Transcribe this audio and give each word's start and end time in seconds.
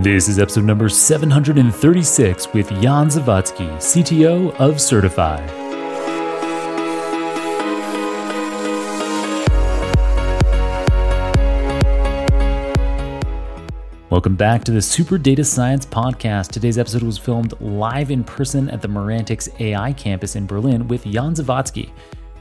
This 0.00 0.28
is 0.28 0.38
episode 0.38 0.62
number 0.62 0.88
736 0.88 2.52
with 2.52 2.68
Jan 2.80 3.08
Zawadzki, 3.08 3.68
CTO 3.78 4.54
of 4.54 4.80
Certify. 4.80 5.44
Welcome 14.08 14.36
back 14.36 14.62
to 14.62 14.70
the 14.70 14.80
Super 14.80 15.18
Data 15.18 15.42
Science 15.42 15.84
Podcast. 15.84 16.52
Today's 16.52 16.78
episode 16.78 17.02
was 17.02 17.18
filmed 17.18 17.60
live 17.60 18.12
in 18.12 18.22
person 18.22 18.70
at 18.70 18.80
the 18.80 18.86
Merantix 18.86 19.48
AI 19.60 19.92
campus 19.94 20.36
in 20.36 20.46
Berlin 20.46 20.86
with 20.86 21.02
Jan 21.06 21.34
Zawadzki 21.34 21.90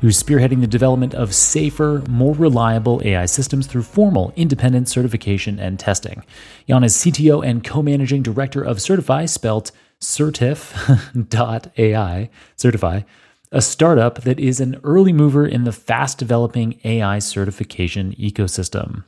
who's 0.01 0.21
spearheading 0.21 0.61
the 0.61 0.67
development 0.67 1.15
of 1.15 1.33
safer, 1.33 2.03
more 2.07 2.33
reliable 2.35 3.01
AI 3.03 3.25
systems 3.25 3.67
through 3.67 3.83
formal, 3.83 4.33
independent 4.35 4.87
certification 4.89 5.59
and 5.59 5.79
testing. 5.79 6.23
Jan 6.67 6.83
is 6.83 6.95
CTO 6.97 7.45
and 7.45 7.63
co 7.63 7.81
managing 7.81 8.21
director 8.21 8.61
of 8.63 8.81
Certify, 8.81 9.25
spelt 9.25 9.71
certif.ai, 9.99 10.69
Certify, 12.55 13.01
a 13.51 13.61
startup 13.61 14.21
that 14.21 14.39
is 14.39 14.59
an 14.59 14.79
early 14.83 15.13
mover 15.13 15.47
in 15.47 15.63
the 15.63 15.71
fast 15.71 16.17
developing 16.17 16.79
AI 16.83 17.19
certification 17.19 18.13
ecosystem. 18.13 19.03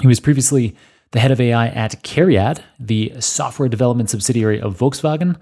He 0.00 0.06
was 0.06 0.20
previously 0.20 0.76
the 1.12 1.20
head 1.20 1.30
of 1.30 1.40
AI 1.40 1.68
at 1.68 2.02
Cariad, 2.02 2.60
the 2.80 3.12
software 3.20 3.68
development 3.68 4.10
subsidiary 4.10 4.60
of 4.60 4.76
Volkswagen, 4.76 5.36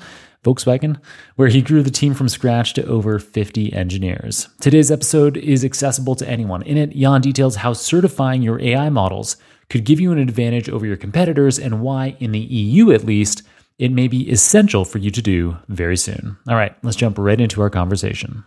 Volkswagen, 0.44 1.00
where 1.36 1.48
he 1.48 1.62
grew 1.62 1.82
the 1.82 1.90
team 1.90 2.12
from 2.12 2.28
scratch 2.28 2.74
to 2.74 2.84
over 2.86 3.18
50 3.18 3.72
engineers. 3.72 4.48
Today's 4.60 4.90
episode 4.90 5.36
is 5.36 5.64
accessible 5.64 6.16
to 6.16 6.28
anyone. 6.28 6.62
In 6.62 6.76
it, 6.76 6.90
Jan 6.90 7.20
details 7.20 7.56
how 7.56 7.72
certifying 7.72 8.42
your 8.42 8.60
AI 8.60 8.90
models 8.90 9.36
could 9.68 9.84
give 9.84 10.00
you 10.00 10.10
an 10.10 10.18
advantage 10.18 10.68
over 10.68 10.84
your 10.84 10.96
competitors 10.96 11.58
and 11.58 11.80
why, 11.80 12.16
in 12.18 12.32
the 12.32 12.40
EU 12.40 12.90
at 12.90 13.04
least, 13.04 13.42
it 13.78 13.92
may 13.92 14.08
be 14.08 14.28
essential 14.28 14.84
for 14.84 14.98
you 14.98 15.10
to 15.12 15.22
do 15.22 15.56
very 15.68 15.96
soon. 15.96 16.36
All 16.48 16.56
right, 16.56 16.74
let's 16.82 16.96
jump 16.96 17.16
right 17.16 17.40
into 17.40 17.62
our 17.62 17.70
conversation. 17.70 18.44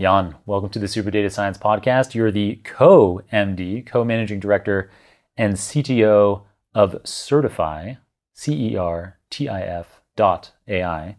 Jan, 0.00 0.36
welcome 0.46 0.70
to 0.70 0.78
the 0.78 0.88
Super 0.88 1.10
Data 1.10 1.30
Science 1.30 1.58
Podcast. 1.58 2.14
You're 2.14 2.30
the 2.30 2.60
co 2.64 3.22
MD, 3.32 3.84
co 3.84 4.04
managing 4.04 4.40
director, 4.40 4.88
and 5.36 5.54
CTO 5.54 6.42
of 6.74 6.96
Certify, 7.04 7.94
C 8.34 8.72
E 8.72 8.76
R 8.76 9.18
T 9.30 9.48
I 9.48 9.62
F 9.62 10.00
dot 10.16 10.52
AI. 10.68 11.16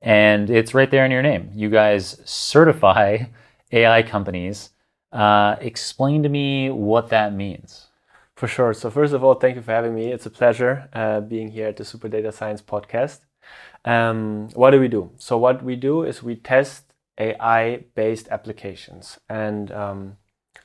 And 0.00 0.48
it's 0.48 0.74
right 0.74 0.90
there 0.90 1.04
in 1.04 1.10
your 1.10 1.22
name. 1.22 1.50
You 1.54 1.70
guys 1.70 2.20
certify 2.24 3.24
AI 3.72 4.02
companies. 4.02 4.70
Uh, 5.12 5.56
explain 5.60 6.22
to 6.22 6.28
me 6.28 6.70
what 6.70 7.08
that 7.08 7.32
means. 7.32 7.86
For 8.36 8.46
sure. 8.46 8.72
So, 8.72 8.90
first 8.90 9.12
of 9.12 9.24
all, 9.24 9.34
thank 9.34 9.56
you 9.56 9.62
for 9.62 9.72
having 9.72 9.94
me. 9.94 10.12
It's 10.12 10.26
a 10.26 10.30
pleasure 10.30 10.88
uh, 10.92 11.20
being 11.20 11.50
here 11.50 11.66
at 11.66 11.76
the 11.76 11.84
Super 11.84 12.08
Data 12.08 12.30
Science 12.30 12.62
podcast. 12.62 13.20
Um, 13.84 14.48
what 14.54 14.70
do 14.70 14.78
we 14.78 14.86
do? 14.86 15.10
So, 15.16 15.36
what 15.36 15.64
we 15.64 15.74
do 15.74 16.04
is 16.04 16.22
we 16.22 16.36
test 16.36 16.84
AI 17.18 17.84
based 17.96 18.28
applications. 18.28 19.18
And 19.28 19.72
um, 19.72 20.18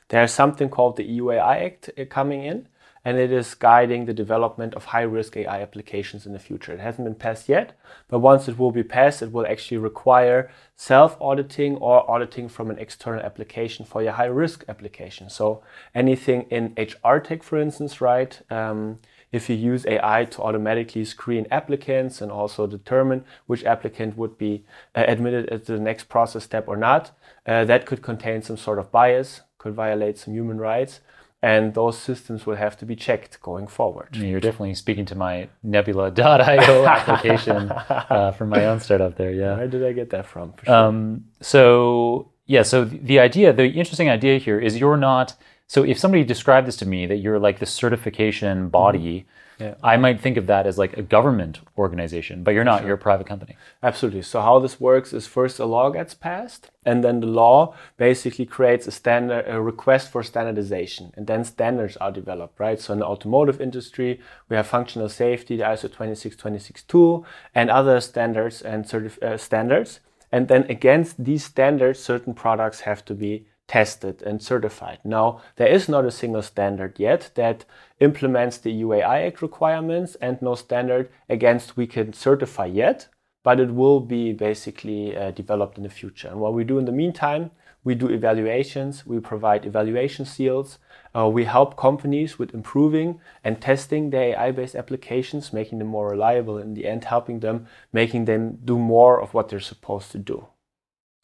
there's 0.10 0.32
something 0.32 0.70
called 0.70 0.98
the 0.98 1.04
EU 1.04 1.32
AI 1.32 1.58
Act 1.66 1.90
uh, 1.98 2.06
coming 2.06 2.44
in 2.44 2.68
and 3.06 3.18
it 3.18 3.32
is 3.32 3.54
guiding 3.54 4.06
the 4.06 4.14
development 4.14 4.74
of 4.76 4.86
high 4.86 5.02
risk 5.02 5.36
AI 5.36 5.62
applications 5.62 6.26
in 6.26 6.32
the 6.32 6.40
future. 6.40 6.72
It 6.72 6.80
hasn't 6.80 7.06
been 7.06 7.16
passed 7.16 7.50
yet, 7.50 7.78
but 8.08 8.20
once 8.20 8.48
it 8.48 8.58
will 8.58 8.72
be 8.72 8.84
passed, 8.84 9.22
it 9.22 9.32
will 9.32 9.46
actually 9.46 9.78
require 9.78 10.50
self 10.76 11.18
auditing 11.20 11.76
or 11.78 12.10
auditing 12.10 12.48
from 12.48 12.70
an 12.70 12.80
external 12.80 13.22
application 13.22 13.86
for 13.86 14.02
your 14.02 14.14
high 14.14 14.26
risk 14.26 14.64
application. 14.70 15.30
So 15.30 15.64
anything 15.94 16.44
in 16.50 16.74
HR 16.78 17.18
tech, 17.18 17.44
for 17.44 17.58
instance, 17.58 18.00
right? 18.00 18.40
Um, 18.50 19.00
if 19.34 19.50
you 19.50 19.56
use 19.56 19.86
AI 19.88 20.26
to 20.26 20.44
automatically 20.44 21.04
screen 21.04 21.48
applicants 21.50 22.22
and 22.22 22.32
also 22.32 22.68
determine 22.68 23.26
which 23.48 23.66
applicant 23.66 24.16
would 24.16 24.38
be 24.38 24.64
uh, 24.96 25.04
admitted 25.08 25.50
at 25.50 25.66
the 25.66 25.80
next 25.80 26.08
process 26.08 26.44
step 26.44 26.68
or 26.68 26.78
not, 26.78 27.12
uh, 27.48 27.66
that 27.66 27.86
could 27.86 28.02
contain 28.02 28.44
some 28.44 28.58
sort 28.58 28.78
of 28.78 28.92
bias, 28.92 29.42
could 29.58 29.74
violate 29.74 30.20
some 30.20 30.34
human 30.34 30.60
rights 30.60 31.02
and 31.44 31.74
those 31.74 31.98
systems 31.98 32.46
will 32.46 32.56
have 32.56 32.78
to 32.78 32.86
be 32.86 32.96
checked 32.96 33.42
going 33.42 33.68
forward. 33.68 34.16
You're 34.16 34.40
definitely 34.40 34.76
speaking 34.76 35.04
to 35.08 35.16
my 35.16 35.50
Nebula.io 35.62 36.86
application 36.98 37.70
uh, 37.70 38.32
from 38.32 38.48
my 38.48 38.66
own 38.66 38.80
startup 38.80 39.18
there. 39.18 39.32
Yeah. 39.32 39.58
Where 39.58 39.68
did 39.68 39.86
I 39.86 39.92
get 39.92 40.10
that 40.12 40.26
from? 40.26 40.54
Sure. 40.64 40.74
Um, 40.74 41.26
so 41.42 42.32
yeah, 42.46 42.64
so 42.64 42.86
the 42.86 43.20
idea, 43.20 43.52
the 43.52 43.66
interesting 43.66 44.10
idea 44.10 44.40
here 44.40 44.58
is 44.58 44.80
you're 44.80 44.96
not. 44.96 45.36
So 45.68 45.84
if 45.84 46.00
somebody 46.00 46.24
described 46.24 46.66
this 46.66 46.78
to 46.78 46.86
me, 46.86 47.06
that 47.08 47.18
you're 47.18 47.40
like 47.40 47.60
the 47.60 47.66
certification 47.66 48.70
body. 48.70 49.20
Mm-hmm 49.20 49.30
yeah. 49.64 49.76
I 49.84 49.98
might 49.98 50.20
think 50.20 50.38
of 50.38 50.48
that 50.48 50.68
as 50.68 50.78
like 50.78 50.98
a 50.98 51.02
government 51.02 51.62
organization, 51.78 52.44
but 52.44 52.52
you're 52.52 52.64
not. 52.64 52.80
Sure. 52.80 52.88
You're 52.88 52.96
a 52.96 53.08
private 53.10 53.28
company. 53.28 53.56
Absolutely. 53.82 54.22
So 54.22 54.42
how 54.42 54.60
this 54.60 54.80
works 54.80 55.14
is 55.14 55.26
first 55.28 55.60
a 55.60 55.66
law 55.66 55.90
gets 55.90 56.14
passed, 56.14 56.70
and 56.86 57.04
then 57.04 57.20
the 57.22 57.28
law 57.28 57.76
basically 57.98 58.46
creates 58.46 58.88
a 58.88 58.92
standard, 58.92 59.46
a 59.48 59.62
request 59.62 60.12
for 60.12 60.22
standardization, 60.24 61.14
and 61.16 61.28
then 61.28 61.44
standards 61.44 61.96
are 61.98 62.12
developed, 62.12 62.60
right? 62.60 62.80
So 62.80 62.94
in 62.94 63.00
the 63.00 63.06
automotive 63.06 63.62
industry, 63.62 64.20
we 64.50 64.56
have 64.56 64.68
functional 64.68 65.10
safety, 65.10 65.58
the 65.58 65.64
ISO 65.64 65.90
26262, 65.92 67.26
and 67.56 67.70
other 67.70 68.02
standards 68.02 68.62
and 68.62 68.86
certif- 68.86 69.22
uh, 69.24 69.38
standards. 69.38 70.00
And 70.32 70.48
then 70.48 70.66
against 70.68 71.24
these 71.24 71.44
standards, 71.44 72.00
certain 72.00 72.34
products 72.34 72.82
have 72.82 73.06
to 73.06 73.14
be 73.14 73.46
tested 73.68 74.22
and 74.22 74.42
certified. 74.42 75.00
Now, 75.04 75.42
there 75.56 75.68
is 75.68 75.88
not 75.88 76.06
a 76.06 76.12
single 76.12 76.42
standard 76.42 77.00
yet 77.00 77.32
that 77.36 77.66
implements 78.00 78.58
the 78.58 78.72
EU 78.72 78.94
AI 78.94 79.22
Act 79.22 79.42
requirements 79.42 80.16
and 80.16 80.42
no 80.42 80.56
standard 80.56 81.10
against 81.30 81.78
we 81.78 81.88
can 81.88 82.14
certify 82.14 82.66
yet, 82.66 83.08
but 83.44 83.60
it 83.60 83.74
will 83.74 84.00
be 84.00 84.34
basically 84.34 85.16
uh, 85.16 85.32
developed 85.32 85.78
in 85.78 85.84
the 85.84 85.90
future. 85.90 86.28
And 86.28 86.40
what 86.40 86.54
we 86.54 86.64
do 86.64 86.78
in 86.78 86.86
the 86.86 86.92
meantime, 86.92 87.52
we 87.84 87.96
do 87.96 88.10
evaluations, 88.10 89.06
we 89.06 89.20
provide 89.20 89.66
evaluation 89.66 90.26
seals, 90.26 90.80
uh, 91.16 91.28
we 91.28 91.44
help 91.44 91.76
companies 91.76 92.40
with 92.40 92.54
improving 92.54 93.20
and 93.44 93.60
testing 93.62 94.10
their 94.10 94.40
AI 94.40 94.52
based 94.52 94.76
applications, 94.76 95.52
making 95.52 95.80
them 95.80 95.88
more 95.88 96.10
reliable, 96.10 96.58
in 96.58 96.74
the 96.76 96.88
end, 96.88 97.04
helping 97.06 97.42
them, 97.42 97.68
making 97.92 98.26
them 98.26 98.60
do 98.64 98.80
more 98.80 99.22
of 99.22 99.34
what 99.34 99.50
they're 99.50 99.60
supposed 99.60 100.12
to 100.12 100.18
do. 100.18 100.48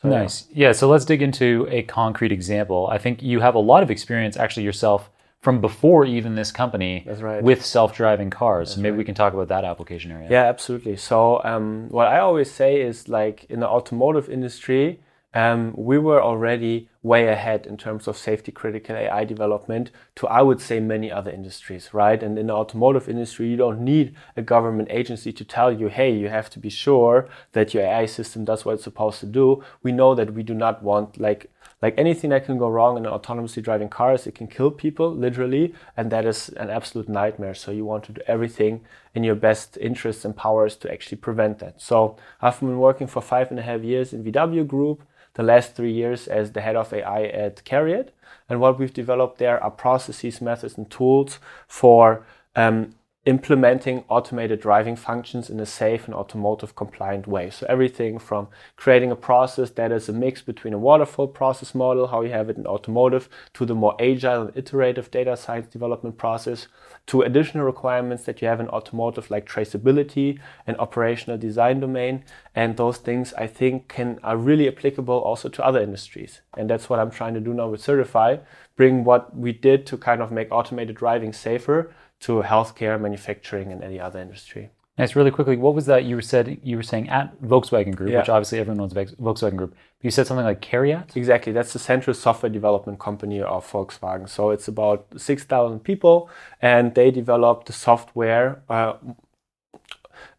So, 0.02 0.10
nice. 0.10 0.48
Yeah. 0.54 0.72
So 0.72 0.88
let's 0.88 1.06
dig 1.06 1.22
into 1.22 1.68
a 1.70 1.84
concrete 1.84 2.32
example. 2.32 2.88
I 2.90 2.98
think 2.98 3.22
you 3.22 3.42
have 3.42 3.56
a 3.56 3.60
lot 3.60 3.84
of 3.84 3.92
experience 3.92 4.38
actually 4.38 4.64
yourself 4.64 5.10
from 5.42 5.62
before 5.62 6.06
even 6.06 6.36
this 6.36 6.52
company 6.52 7.06
right. 7.20 7.42
with 7.42 7.64
self-driving 7.64 8.30
cars. 8.30 8.76
so 8.76 8.82
maybe 8.82 8.92
right. 8.92 8.98
we 8.98 9.04
can 9.06 9.16
talk 9.16 9.34
about 9.34 9.48
that 9.48 9.64
application 9.64 10.12
area. 10.12 10.28
Yeah, 10.30 10.44
absolutely. 10.44 10.98
So 10.98 11.42
um, 11.44 11.88
what 11.90 12.08
I 12.08 12.20
always 12.20 12.52
say 12.52 12.82
is 12.82 13.08
like 13.08 13.46
in 13.50 13.62
the 13.62 13.68
automotive 13.68 14.30
industry, 14.30 15.00
um, 15.34 15.74
we 15.78 16.00
were 16.00 16.22
already 16.22 16.90
way 17.04 17.28
ahead 17.28 17.68
in 17.68 17.78
terms 17.78 18.08
of 18.08 18.18
safety 18.18 18.52
critical 18.52 18.96
AI 18.96 19.24
development 19.26 19.92
to, 20.16 20.28
I 20.28 20.42
would 20.42 20.60
say, 20.60 20.80
many 20.80 21.12
other 21.12 21.30
industries, 21.32 21.94
right? 21.94 22.22
And 22.22 22.38
in 22.38 22.48
the 22.48 22.54
automotive 22.54 23.08
industry, 23.08 23.48
you 23.48 23.56
don't 23.56 23.82
need 23.82 24.16
a 24.36 24.42
government 24.42 24.90
agency 24.92 25.32
to 25.34 25.46
tell 25.46 25.72
you, 25.72 25.88
hey, 25.88 26.12
you 26.12 26.30
have 26.30 26.50
to 26.52 26.60
be 26.60 26.70
sure 26.70 27.30
that 27.52 27.74
your 27.74 27.84
AI 27.84 28.08
system 28.08 28.44
does 28.44 28.66
what 28.66 28.76
it's 28.76 28.84
supposed 28.84 29.20
to 29.20 29.28
do. 29.28 29.64
We 29.84 29.92
know 29.92 30.16
that 30.16 30.34
we 30.34 30.44
do 30.44 30.54
not 30.54 30.82
want 30.84 31.20
like 31.20 31.52
like 31.82 31.94
anything 31.98 32.32
that 32.32 32.46
can 32.46 32.58
go 32.58 32.68
wrong 32.68 32.98
in 32.98 33.04
autonomously 33.04 33.64
driving 33.64 33.90
car 33.90 34.14
is 34.14 34.28
it 34.28 34.36
can 34.36 34.48
kill 34.48 34.72
people 34.72 35.14
literally 35.14 35.74
and 35.96 36.12
that 36.12 36.26
is 36.26 36.50
an 36.50 36.70
absolute 36.70 37.08
nightmare 37.08 37.54
so 37.54 37.72
you 37.72 37.86
want 37.86 38.04
to 38.04 38.12
do 38.12 38.22
everything 38.28 38.82
in 39.16 39.24
your 39.24 39.36
best 39.36 39.78
interests 39.80 40.26
and 40.26 40.36
powers 40.36 40.76
to 40.76 40.92
actually 40.92 41.18
prevent 41.18 41.60
that 41.60 41.80
so 41.82 42.18
i've 42.42 42.60
been 42.60 42.80
working 42.80 43.08
for 43.08 43.22
five 43.22 43.50
and 43.50 43.60
a 43.60 43.64
half 43.64 43.82
years 43.82 44.14
in 44.14 44.24
vw 44.24 44.68
group 44.68 45.04
the 45.34 45.44
last 45.44 45.76
three 45.76 45.92
years 45.92 46.28
as 46.28 46.52
the 46.52 46.62
head 46.62 46.76
of 46.76 46.94
ai 46.94 47.24
at 47.26 47.64
Cariad 47.64 48.10
and 48.48 48.60
what 48.60 48.80
we've 48.80 48.94
developed 48.94 49.38
there 49.38 49.62
are 49.64 49.72
processes 49.72 50.42
methods 50.42 50.78
and 50.78 50.90
tools 50.90 51.40
for 51.68 52.26
um, 52.56 52.96
implementing 53.26 54.04
automated 54.08 54.60
driving 54.62 54.96
functions 54.96 55.50
in 55.50 55.60
a 55.60 55.66
safe 55.66 56.06
and 56.06 56.16
automotive 56.16 56.76
compliant 56.76 57.28
way. 57.28 57.50
So 57.50 57.66
everything 57.70 58.18
from 58.18 58.48
creating 58.76 59.12
a 59.12 59.16
process 59.16 59.70
that 59.72 59.92
is 59.92 60.10
a 60.10 60.14
mix 60.14 60.42
between 60.42 60.74
a 60.74 60.80
waterfall 60.80 61.28
process 61.28 61.76
model, 61.76 62.08
how 62.08 62.22
you 62.22 62.32
have 62.32 62.50
it 62.50 62.58
in 62.58 62.66
automotive, 62.66 63.30
to 63.54 63.66
the 63.66 63.76
more 63.76 63.96
agile 64.02 64.44
and 64.44 64.58
iterative 64.58 65.12
data 65.12 65.36
science 65.36 65.68
development 65.68 66.18
process, 66.18 66.68
to 67.10 67.24
additional 67.24 67.66
requirements 67.66 68.26
that 68.26 68.40
you 68.40 68.48
have 68.48 68.60
in 68.60 68.70
automotive 68.70 69.32
like 69.32 69.50
traceability 69.50 70.38
and 70.68 70.78
operational 70.78 71.40
design 71.40 71.80
domain. 71.80 72.24
And 72.54 72.78
those 72.78 72.98
things 72.98 73.34
I 73.34 73.48
think 73.48 73.88
can 73.88 74.20
are 74.24 74.38
really 74.38 74.68
applicable 74.68 75.18
also 75.18 75.50
to 75.50 75.66
other 75.66 75.82
industries. 75.82 76.42
And 76.56 76.70
that's 76.70 76.88
what 76.88 77.00
I'm 77.00 77.10
trying 77.10 77.34
to 77.34 77.40
do 77.40 77.52
now 77.52 77.70
with 77.70 77.82
Certify, 77.82 78.38
bring 78.76 79.04
what 79.04 79.36
we 79.36 79.52
did 79.52 79.88
to 79.88 79.98
kind 79.98 80.22
of 80.22 80.32
make 80.32 80.52
automated 80.52 80.98
driving 80.98 81.34
safer 81.34 81.92
to 82.20 82.44
healthcare, 82.44 83.02
manufacturing, 83.02 83.72
and 83.72 83.84
any 83.84 84.00
other 84.00 84.20
industry. 84.20 84.70
Nice. 85.00 85.16
Really 85.16 85.32
quickly, 85.32 85.58
what 85.58 85.74
was 85.74 85.88
that 85.88 86.04
you 86.04 86.22
said? 86.22 86.60
You 86.62 86.76
were 86.76 86.84
saying 86.84 87.10
at 87.10 87.42
Volkswagen 87.42 87.96
Group, 87.96 88.12
yeah. 88.12 88.20
which 88.20 88.30
obviously 88.30 88.60
everyone 88.60 88.78
knows 88.78 88.94
Volkswagen 88.94 89.56
Group. 89.56 89.74
You 90.02 90.12
said 90.12 90.28
something 90.28 90.46
like 90.46 90.62
Cariad? 90.62 91.16
Exactly. 91.16 91.52
That's 91.52 91.74
the 91.74 91.80
central 91.80 92.14
software 92.14 92.50
development 92.50 93.00
company 93.00 93.42
of 93.42 93.70
Volkswagen. 93.70 94.30
So 94.30 94.52
it's 94.52 94.68
about 94.68 95.06
6,000 95.18 95.82
people, 95.82 96.30
and 96.62 96.96
they 96.96 97.12
develop 97.12 97.66
the 97.66 97.74
software 97.74 98.62
uh, 98.70 98.94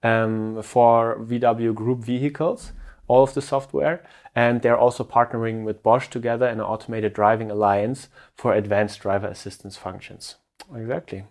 um, 0.03 0.63
for 0.63 1.19
VW 1.21 1.75
Group 1.75 2.01
vehicles, 2.01 2.73
all 3.07 3.23
of 3.23 3.35
the 3.35 3.43
software. 3.43 4.03
And 4.35 4.63
they're 4.63 4.79
also 4.79 5.05
partnering 5.05 5.65
with 5.65 5.83
Bosch 5.83 6.09
together 6.09 6.47
in 6.47 6.61
an 6.61 6.65
automated 6.65 7.13
driving 7.13 7.51
alliance 7.51 8.09
for 8.37 8.55
advanced 8.55 9.01
driver 9.01 9.27
assistance 9.27 9.77
functions. 9.77 10.37
Exactly. 10.75 11.25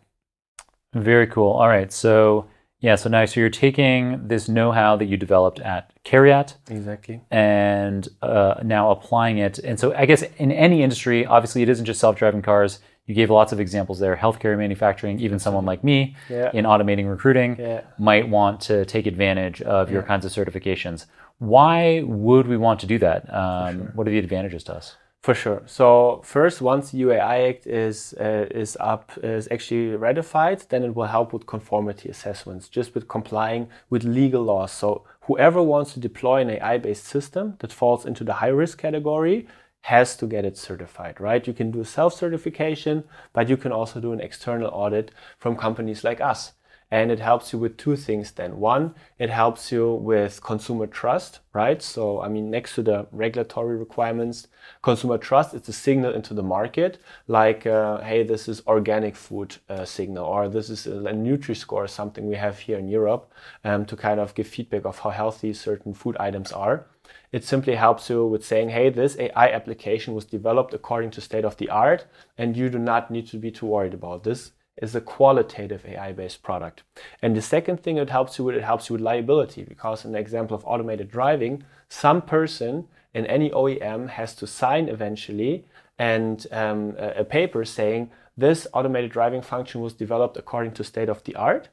Very 0.94 1.26
cool. 1.26 1.54
All 1.54 1.68
right. 1.68 1.92
So 1.92 2.48
yeah, 2.82 2.96
so 2.96 3.10
now 3.10 3.26
so 3.26 3.40
you're 3.40 3.50
taking 3.50 4.28
this 4.28 4.48
know-how 4.48 4.96
that 4.96 5.06
you 5.06 5.18
developed 5.18 5.60
at 5.60 5.92
Cariad, 6.04 6.54
exactly, 6.70 7.22
and 7.30 8.08
uh, 8.22 8.56
now 8.64 8.92
applying 8.92 9.38
it. 9.38 9.60
And 9.60 9.80
so 9.80 9.94
I 9.94 10.06
guess 10.06 10.24
in 10.38 10.52
any 10.52 10.82
industry, 10.82 11.26
obviously, 11.26 11.62
it 11.62 11.70
isn't 11.70 11.86
just 11.86 12.00
self-driving 12.00 12.42
cars. 12.42 12.80
You 13.06 13.16
gave 13.16 13.30
lots 13.30 13.52
of 13.52 13.60
examples 13.60 14.00
there: 14.00 14.16
healthcare, 14.16 14.58
manufacturing. 14.58 15.20
Even 15.20 15.40
someone 15.40 15.66
like 15.66 15.84
me 15.84 16.16
yeah. 16.30 16.52
in 16.54 16.66
automating 16.66 17.10
recruiting 17.10 17.58
yeah. 17.60 17.82
might 17.98 18.30
want 18.30 18.62
to 18.62 18.86
take 18.86 19.08
advantage 19.08 19.62
of 19.64 19.92
your 19.92 20.04
kinds 20.04 20.26
of 20.26 20.32
certifications. 20.32 21.06
Why 21.40 22.04
would 22.04 22.48
we 22.48 22.58
want 22.58 22.80
to 22.82 22.86
do 22.86 22.98
that? 23.00 23.34
Um, 23.34 23.78
sure. 23.78 23.92
What 23.96 24.08
are 24.08 24.12
the 24.12 24.20
advantages 24.20 24.64
to 24.66 24.76
us? 24.76 24.96
For 25.22 25.34
sure. 25.34 25.64
So 25.66 26.22
first, 26.24 26.62
once 26.62 26.92
the 26.92 27.00
EU 27.00 27.12
AI 27.12 27.50
Act 27.50 27.68
is 27.68 28.14
uh, 28.20 28.46
is 28.52 28.78
up 28.80 29.12
is 29.22 29.50
actually 29.52 29.96
ratified, 29.98 30.62
then 30.70 30.84
it 30.84 30.96
will 30.96 31.08
help 31.08 31.34
with 31.34 31.46
conformity 31.46 32.08
assessments, 32.08 32.70
just 32.70 32.96
with 32.96 33.10
complying 33.10 33.68
with 33.90 34.06
legal 34.06 34.44
laws. 34.44 34.72
So 34.72 35.04
whoever 35.24 35.62
wants 35.62 35.94
to 35.94 36.00
deploy 36.00 36.42
an 36.42 36.50
AI-based 36.50 37.04
system 37.04 37.58
that 37.60 37.74
falls 37.74 38.06
into 38.06 38.24
the 38.24 38.36
high 38.36 38.56
risk 38.64 38.78
category 38.78 39.46
has 39.82 40.16
to 40.18 40.26
get 40.26 40.46
it 40.46 40.58
certified, 40.58 41.20
right? 41.20 41.46
You 41.48 41.54
can 41.54 41.72
do 41.72 41.84
self-certification, 41.84 43.04
but 43.34 43.50
you 43.50 43.58
can 43.58 43.72
also 43.72 44.00
do 44.00 44.14
an 44.14 44.22
external 44.22 44.70
audit 44.74 45.12
from 45.38 45.56
companies 45.56 46.04
like 46.04 46.22
us. 46.22 46.54
And 46.92 47.12
it 47.12 47.20
helps 47.20 47.54
you 47.54 47.60
with 47.60 47.78
two 47.78 47.96
things 47.96 48.32
then. 48.32 48.60
One, 48.60 48.96
it 49.20 49.30
helps 49.30 49.72
you 49.72 49.94
with 49.94 50.42
consumer 50.42 50.88
trust, 50.88 51.40
right? 51.54 51.82
So, 51.84 52.20
I 52.20 52.30
mean, 52.30 52.50
next 52.50 52.74
to 52.76 52.82
the 52.82 53.08
regulatory 53.12 53.78
requirements, 53.78 54.48
consumer 54.82 55.20
trust 55.20 55.54
is 55.54 55.70
a 55.70 55.74
signal 55.74 56.16
into 56.16 56.34
the 56.34 56.42
market, 56.42 56.98
like, 57.28 57.68
uh, 57.68 58.02
hey, 58.02 58.24
this 58.24 58.48
is 58.48 58.64
organic 58.66 59.16
food 59.16 59.58
uh, 59.70 59.86
signal, 59.86 60.26
or 60.26 60.50
this 60.50 60.72
is 60.72 60.88
a, 60.88 61.14
Nutri-Score, 61.14 61.88
something 61.88 62.28
we 62.28 62.36
have 62.36 62.58
here 62.58 62.80
in 62.80 62.88
Europe 62.88 63.32
um, 63.64 63.86
to 63.86 63.96
kind 63.96 64.20
of 64.20 64.34
give 64.34 64.48
feedback 64.48 64.86
of 64.86 64.98
how 65.00 65.12
healthy 65.12 65.54
certain 65.54 65.94
food 65.94 66.18
items 66.20 66.52
are. 66.52 66.88
It 67.32 67.44
simply 67.44 67.76
helps 67.76 68.10
you 68.10 68.26
with 68.26 68.44
saying, 68.44 68.70
hey, 68.70 68.90
this 68.90 69.16
AI 69.20 69.50
application 69.50 70.16
was 70.16 70.26
developed 70.26 70.74
according 70.74 71.12
to 71.12 71.22
state 71.22 71.46
of 71.46 71.58
the 71.58 71.70
art, 71.70 72.08
and 72.36 72.58
you 72.58 72.70
do 72.70 72.80
not 72.80 73.12
need 73.12 73.28
to 73.28 73.38
be 73.38 73.52
too 73.52 73.68
worried 73.68 73.94
about 73.94 74.24
this 74.24 74.54
is 74.82 74.96
a 74.96 75.02
qualitative 75.02 75.86
AI 75.86 76.12
based 76.12 76.42
product. 76.44 76.84
And 77.22 77.36
the 77.36 77.42
second 77.42 77.82
thing 77.84 77.98
it 77.98 78.10
helps 78.10 78.38
you 78.38 78.46
with, 78.46 78.56
it 78.56 78.64
helps 78.64 78.90
you 78.90 78.94
with 78.94 79.02
liability 79.02 79.64
because 79.64 80.06
in 80.06 80.12
the 80.14 80.20
example 80.20 80.56
of 80.56 80.64
automated 80.66 81.10
driving, 81.12 81.64
some 81.90 82.22
person 82.22 82.88
in 83.14 83.26
any 83.26 83.50
OEM 83.50 84.10
has 84.10 84.36
to 84.36 84.48
sign 84.48 84.88
eventually 84.90 85.66
and 85.98 86.48
um, 86.52 86.96
a, 86.98 87.22
a 87.22 87.26
paper 87.26 87.66
saying 87.66 88.10
this 88.38 88.68
automated 88.74 89.12
driving 89.12 89.42
function 89.42 89.82
was 89.82 89.94
developed 89.94 90.38
according 90.38 90.72
to 90.72 90.84
state 90.84 91.10
of 91.10 91.24
the 91.26 91.36
art 91.36 91.70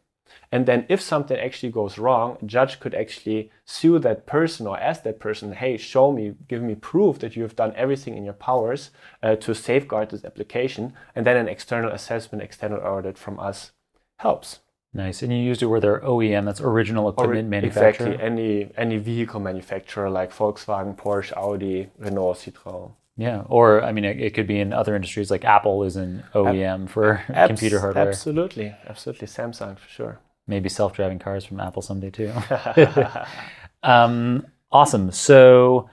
and 0.52 0.66
then 0.66 0.86
if 0.88 1.00
something 1.00 1.38
actually 1.38 1.72
goes 1.72 1.98
wrong, 1.98 2.38
judge 2.46 2.78
could 2.80 2.94
actually 2.94 3.50
sue 3.64 3.98
that 3.98 4.26
person 4.26 4.66
or 4.66 4.78
ask 4.78 5.02
that 5.02 5.18
person, 5.18 5.52
hey, 5.52 5.76
show 5.76 6.12
me, 6.12 6.34
give 6.48 6.62
me 6.62 6.74
proof 6.74 7.18
that 7.18 7.36
you 7.36 7.42
have 7.42 7.56
done 7.56 7.72
everything 7.76 8.16
in 8.16 8.24
your 8.24 8.34
powers 8.34 8.90
uh, 9.22 9.36
to 9.36 9.54
safeguard 9.54 10.10
this 10.10 10.24
application. 10.24 10.92
And 11.14 11.26
then 11.26 11.36
an 11.36 11.48
external 11.48 11.90
assessment, 11.90 12.42
external 12.42 12.80
audit 12.80 13.18
from 13.18 13.40
us 13.40 13.72
helps. 14.18 14.60
Nice. 14.94 15.22
And 15.22 15.32
you 15.32 15.38
used 15.38 15.62
it 15.62 15.66
where 15.66 15.80
they're 15.80 16.00
OEM, 16.00 16.46
that's 16.46 16.60
original 16.60 17.08
equipment 17.08 17.48
manufacturer. 17.48 18.12
Exactly. 18.12 18.26
Any 18.26 18.70
any 18.78 18.96
vehicle 18.96 19.40
manufacturer 19.40 20.08
like 20.08 20.32
Volkswagen, 20.32 20.96
Porsche, 20.96 21.36
Audi, 21.36 21.90
Renault, 21.98 22.34
Citroën. 22.34 22.92
Yeah, 23.16 23.42
or 23.46 23.82
I 23.82 23.92
mean, 23.92 24.04
it, 24.04 24.20
it, 24.20 24.34
could 24.34 24.46
be 24.46 24.60
in 24.60 24.72
other 24.74 24.94
industries 24.94 25.30
like 25.30 25.44
Apple 25.44 25.84
is 25.84 25.96
an 25.96 26.22
OEM 26.34 26.88
for 26.88 27.24
Abs- 27.30 27.48
computer 27.48 27.80
hardware. 27.80 28.08
Absolutely, 28.08 28.74
absolutely, 28.86 29.26
Samsung 29.26 29.78
for 29.78 29.88
sure. 29.88 30.20
Maybe 30.46 30.68
self-driving 30.68 31.18
cars 31.18 31.44
from 31.44 31.58
Apple 31.58 31.80
someday 31.80 32.10
too. 32.10 32.30
um, 33.82 34.46
awesome. 34.70 35.10
So, 35.12 35.88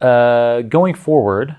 uh, 0.00 0.62
going 0.62 0.94
forward, 0.94 1.56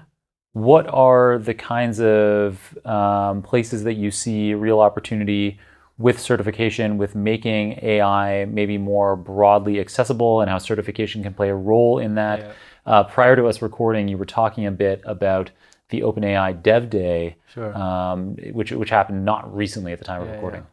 what 0.53 0.87
are 0.87 1.39
the 1.39 1.53
kinds 1.53 1.99
of 1.99 2.77
um, 2.85 3.41
places 3.41 3.83
that 3.83 3.95
you 3.95 4.11
see 4.11 4.53
real 4.53 4.79
opportunity 4.79 5.59
with 5.97 6.21
certification, 6.21 6.97
with 6.97 7.15
making 7.15 7.77
AI 7.83 8.45
maybe 8.45 8.77
more 8.77 9.17
broadly 9.17 9.81
accessible, 9.81 10.39
and 10.39 10.49
how 10.49 10.57
certification 10.57 11.21
can 11.21 11.33
play 11.33 11.49
a 11.49 11.55
role 11.55 11.99
in 11.99 12.15
that? 12.15 12.39
Yeah 12.39 12.51
uh, 12.85 13.03
prior 13.03 13.35
to 13.35 13.47
us 13.47 13.61
recording, 13.61 14.07
you 14.07 14.17
were 14.17 14.25
talking 14.25 14.65
a 14.65 14.71
bit 14.71 15.01
about 15.05 15.51
the 15.89 16.01
OpenAI 16.01 16.61
Dev 16.61 16.89
Day, 16.89 17.35
sure. 17.53 17.75
um, 17.77 18.35
which 18.53 18.71
which 18.71 18.89
happened 18.89 19.25
not 19.25 19.53
recently 19.53 19.91
at 19.91 19.99
the 19.99 20.05
time 20.05 20.21
of 20.21 20.29
recording. 20.29 20.61
Yeah. 20.61 20.67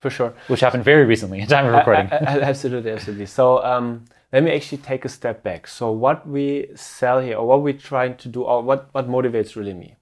For 0.00 0.10
sure. 0.10 0.34
Which 0.48 0.60
happened 0.60 0.84
very 0.84 1.04
recently 1.04 1.40
at 1.40 1.48
the 1.48 1.54
time 1.54 1.66
of 1.66 1.72
recording. 1.72 2.08
I, 2.12 2.16
I, 2.16 2.40
absolutely, 2.40 2.90
absolutely. 2.90 3.26
So 3.26 3.64
um, 3.64 4.04
let 4.32 4.42
me 4.42 4.52
actually 4.52 4.78
take 4.78 5.04
a 5.04 5.08
step 5.08 5.42
back. 5.42 5.66
So 5.66 5.90
what 5.92 6.28
we 6.28 6.68
sell 6.74 7.20
here, 7.20 7.36
or 7.38 7.46
what 7.46 7.62
we're 7.62 7.72
trying 7.72 8.16
to 8.18 8.28
do, 8.28 8.42
or 8.42 8.62
what, 8.62 8.88
what 8.92 9.08
motivates 9.08 9.56
really 9.56 9.72
me? 9.72 9.96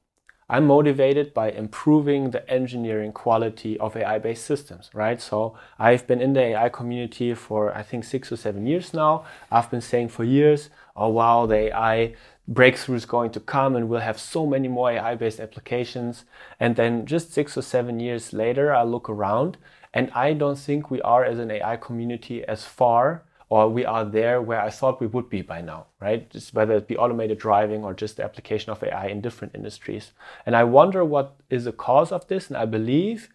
I'm 0.48 0.66
motivated 0.66 1.32
by 1.32 1.50
improving 1.50 2.30
the 2.30 2.48
engineering 2.50 3.12
quality 3.12 3.78
of 3.78 3.96
AI 3.96 4.18
based 4.18 4.44
systems, 4.44 4.90
right? 4.92 5.20
So 5.20 5.56
I've 5.78 6.06
been 6.06 6.20
in 6.20 6.32
the 6.34 6.40
AI 6.40 6.68
community 6.68 7.32
for 7.34 7.74
I 7.74 7.82
think 7.82 8.04
six 8.04 8.30
or 8.30 8.36
seven 8.36 8.66
years 8.66 8.92
now. 8.92 9.24
I've 9.50 9.70
been 9.70 9.80
saying 9.80 10.08
for 10.08 10.24
years, 10.24 10.68
oh 10.96 11.08
wow, 11.08 11.46
the 11.46 11.68
AI 11.68 12.14
breakthrough 12.48 12.96
is 12.96 13.06
going 13.06 13.30
to 13.30 13.40
come 13.40 13.76
and 13.76 13.88
we'll 13.88 14.00
have 14.00 14.18
so 14.18 14.46
many 14.46 14.68
more 14.68 14.90
AI 14.90 15.14
based 15.14 15.40
applications. 15.40 16.24
And 16.60 16.76
then 16.76 17.06
just 17.06 17.32
six 17.32 17.56
or 17.56 17.62
seven 17.62 18.00
years 18.00 18.32
later, 18.32 18.74
I 18.74 18.82
look 18.82 19.08
around 19.08 19.56
and 19.94 20.10
I 20.10 20.32
don't 20.32 20.58
think 20.58 20.90
we 20.90 21.00
are 21.02 21.24
as 21.24 21.38
an 21.38 21.50
AI 21.50 21.76
community 21.76 22.44
as 22.44 22.64
far 22.64 23.22
or 23.52 23.68
we 23.68 23.84
are 23.84 24.06
there 24.06 24.40
where 24.40 24.62
I 24.62 24.70
thought 24.70 24.98
we 24.98 25.06
would 25.06 25.28
be 25.28 25.42
by 25.42 25.60
now, 25.60 25.88
right? 26.00 26.30
Just 26.30 26.54
whether 26.54 26.74
it 26.74 26.88
be 26.88 26.96
automated 26.96 27.38
driving 27.38 27.84
or 27.84 27.92
just 27.92 28.16
the 28.16 28.24
application 28.24 28.72
of 28.72 28.82
AI 28.82 29.08
in 29.08 29.20
different 29.20 29.54
industries. 29.54 30.12
And 30.46 30.56
I 30.56 30.64
wonder 30.64 31.04
what 31.04 31.36
is 31.50 31.64
the 31.64 31.72
cause 31.72 32.12
of 32.12 32.26
this. 32.28 32.48
And 32.48 32.56
I 32.56 32.64
believe 32.64 33.28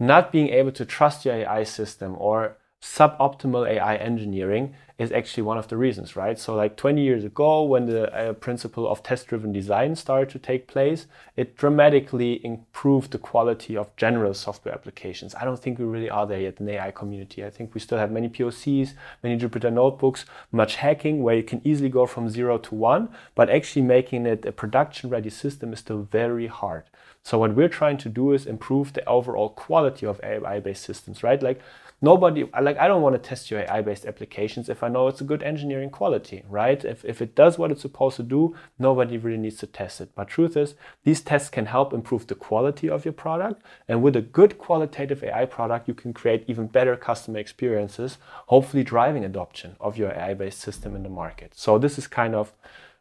not 0.00 0.32
being 0.32 0.48
able 0.48 0.72
to 0.72 0.84
trust 0.84 1.24
your 1.24 1.36
AI 1.36 1.62
system 1.62 2.16
or 2.18 2.56
suboptimal 2.82 3.68
AI 3.68 3.94
engineering 3.96 4.74
is 4.98 5.12
actually 5.12 5.42
one 5.42 5.56
of 5.56 5.68
the 5.68 5.76
reasons, 5.76 6.16
right? 6.16 6.38
So, 6.38 6.54
like 6.54 6.76
20 6.76 7.00
years 7.00 7.24
ago, 7.24 7.62
when 7.62 7.86
the 7.86 8.12
uh, 8.12 8.32
principle 8.34 8.88
of 8.88 9.02
test 9.02 9.28
driven 9.28 9.52
design 9.52 9.94
started 9.94 10.30
to 10.30 10.38
take 10.38 10.66
place, 10.66 11.06
it 11.36 11.56
dramatically 11.56 12.44
improved 12.44 13.12
the 13.12 13.18
quality 13.18 13.76
of 13.76 13.94
general 13.96 14.34
software 14.34 14.74
applications. 14.74 15.34
I 15.36 15.44
don't 15.44 15.58
think 15.58 15.78
we 15.78 15.84
really 15.84 16.10
are 16.10 16.26
there 16.26 16.40
yet 16.40 16.58
in 16.58 16.66
the 16.66 16.72
AI 16.72 16.90
community. 16.90 17.44
I 17.44 17.50
think 17.50 17.72
we 17.72 17.80
still 17.80 17.98
have 17.98 18.10
many 18.10 18.28
POCs, 18.28 18.94
many 19.22 19.38
Jupyter 19.38 19.72
notebooks, 19.72 20.24
much 20.50 20.76
hacking 20.76 21.22
where 21.22 21.36
you 21.36 21.44
can 21.44 21.60
easily 21.64 21.88
go 21.88 22.06
from 22.06 22.28
zero 22.28 22.58
to 22.58 22.74
one, 22.74 23.08
but 23.34 23.48
actually 23.48 23.82
making 23.82 24.26
it 24.26 24.44
a 24.44 24.52
production 24.52 25.08
ready 25.08 25.30
system 25.30 25.72
is 25.72 25.78
still 25.78 26.02
very 26.02 26.48
hard. 26.48 26.84
So, 27.24 27.38
what 27.38 27.54
we're 27.54 27.68
trying 27.68 27.98
to 27.98 28.08
do 28.08 28.32
is 28.32 28.46
improve 28.46 28.92
the 28.92 29.04
overall 29.08 29.50
quality 29.50 30.04
of 30.04 30.20
AI 30.24 30.58
based 30.58 30.82
systems, 30.82 31.22
right? 31.22 31.40
Like, 31.40 31.60
nobody 32.02 32.44
like 32.60 32.76
i 32.76 32.88
don't 32.88 33.00
want 33.00 33.14
to 33.14 33.28
test 33.28 33.50
your 33.50 33.60
ai 33.60 33.80
based 33.80 34.04
applications 34.04 34.68
if 34.68 34.82
i 34.82 34.88
know 34.88 35.06
it's 35.06 35.20
a 35.20 35.24
good 35.24 35.42
engineering 35.42 35.88
quality 35.88 36.42
right 36.48 36.84
if, 36.84 37.04
if 37.04 37.22
it 37.22 37.34
does 37.34 37.56
what 37.56 37.70
it's 37.70 37.80
supposed 37.80 38.16
to 38.16 38.22
do 38.22 38.54
nobody 38.78 39.16
really 39.16 39.38
needs 39.38 39.56
to 39.56 39.66
test 39.66 40.00
it 40.00 40.10
but 40.14 40.28
truth 40.28 40.56
is 40.56 40.74
these 41.04 41.20
tests 41.20 41.48
can 41.48 41.66
help 41.66 41.94
improve 41.94 42.26
the 42.26 42.34
quality 42.34 42.90
of 42.90 43.04
your 43.04 43.12
product 43.12 43.62
and 43.88 44.02
with 44.02 44.16
a 44.16 44.20
good 44.20 44.58
qualitative 44.58 45.22
ai 45.22 45.46
product 45.46 45.88
you 45.88 45.94
can 45.94 46.12
create 46.12 46.44
even 46.48 46.66
better 46.66 46.96
customer 46.96 47.38
experiences 47.38 48.18
hopefully 48.48 48.82
driving 48.82 49.24
adoption 49.24 49.76
of 49.80 49.96
your 49.96 50.10
ai 50.12 50.34
based 50.34 50.60
system 50.60 50.96
in 50.96 51.04
the 51.04 51.08
market 51.08 51.52
so 51.54 51.78
this 51.78 51.96
is 51.96 52.06
kind 52.06 52.34
of 52.34 52.52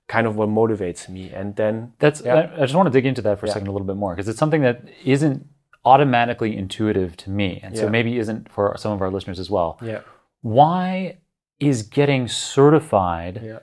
kind 0.08 0.27
of 0.27 0.36
what 0.36 0.50
motivates 0.50 1.08
me 1.08 1.31
and 1.31 1.55
then 1.55 1.93
that's 1.98 2.22
yeah. 2.22 2.51
i 2.58 2.62
just 2.62 2.75
want 2.75 2.86
to 2.86 2.91
dig 2.91 3.05
into 3.05 3.22
that 3.22 3.39
for 3.39 3.46
a 3.46 3.50
yeah. 3.50 3.53
second 3.53 3.67
a 3.67 3.72
little 3.72 3.88
bit 3.88 3.96
more 3.96 4.13
because 4.13 4.27
it's 4.27 4.38
something 4.38 4.62
that 4.62 4.84
isn't 5.05 5.48
automatically 5.83 6.55
intuitive 6.55 7.17
to 7.17 7.29
me, 7.29 7.59
and 7.63 7.77
so 7.77 7.89
maybe 7.89 8.17
isn't 8.17 8.51
for 8.51 8.75
some 8.77 8.91
of 8.91 9.01
our 9.01 9.09
listeners 9.09 9.39
as 9.39 9.50
well. 9.50 9.79
Yeah. 9.81 10.01
Why 10.41 11.17
is 11.59 11.83
getting 11.83 12.27
certified 12.27 13.41
yeah. 13.43 13.59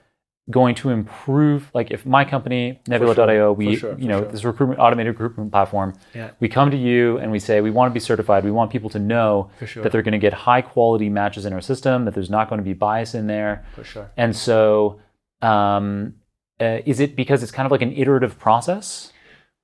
going 0.51 0.75
to 0.77 0.91
improve? 0.91 1.71
Like, 1.75 1.91
if 1.91 2.05
my 2.05 2.25
company 2.25 2.81
Nebula.io, 2.89 3.27
sure. 3.27 3.53
we 3.53 3.77
sure. 3.77 3.99
you 3.99 4.09
know 4.09 4.21
sure. 4.23 4.33
this 4.33 4.45
recruitment 4.45 4.81
automated 4.81 5.15
recruitment 5.15 5.53
platform, 5.53 5.95
yeah. 6.15 6.31
we 6.41 6.49
come 6.49 6.71
to 6.71 6.77
you 6.77 7.19
and 7.19 7.31
we 7.31 7.39
say 7.39 7.61
we 7.61 7.71
want 7.71 7.91
to 7.91 7.95
be 7.95 8.01
certified. 8.01 8.45
We 8.45 8.51
want 8.51 8.71
people 8.71 8.91
to 8.91 8.99
know 8.99 9.51
that 9.61 9.93
they're 9.93 10.03
going 10.03 10.13
to 10.13 10.19
get 10.19 10.33
high 10.33 10.63
quality 10.63 11.09
matches 11.09 11.45
in 11.45 11.53
our 11.53 11.61
system. 11.61 12.05
That 12.05 12.15
there's 12.15 12.31
not 12.31 12.49
going 12.49 12.59
to 12.59 12.65
be 12.65 12.73
bias 12.73 13.15
in 13.15 13.27
there. 13.27 13.65
For 13.75 13.85
sure. 13.85 14.11
And 14.17 14.35
so. 14.35 15.01
Um, 15.41 16.15
uh, 16.61 16.81
is 16.87 16.99
it 16.99 17.15
because 17.15 17.43
it's 17.43 17.53
kind 17.53 17.67
of 17.67 17.71
like 17.71 17.83
an 17.83 17.93
iterative 17.93 18.39
process? 18.39 19.13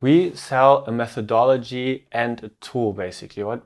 We 0.05 0.35
sell 0.35 0.85
a 0.87 0.93
methodology 0.93 2.05
and 2.13 2.35
a 2.45 2.51
tool 2.67 2.93
basically. 2.93 3.43
What 3.43 3.61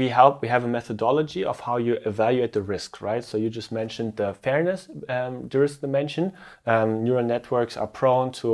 we 0.00 0.08
help 0.08 0.42
we 0.42 0.48
have 0.48 0.64
a 0.64 0.72
methodology 0.78 1.42
of 1.44 1.60
how 1.60 1.76
you 1.86 1.94
evaluate 2.12 2.52
the 2.52 2.62
risk 2.62 3.00
right? 3.00 3.22
So 3.30 3.34
you 3.42 3.48
just 3.60 3.70
mentioned 3.70 4.16
the 4.16 4.34
fairness 4.46 4.88
um, 5.08 5.32
the 5.50 5.58
risk 5.60 5.76
dimension 5.86 6.32
um, 6.66 7.04
neural 7.04 7.24
networks 7.34 7.76
are 7.76 7.86
prone 7.86 8.32
to 8.42 8.50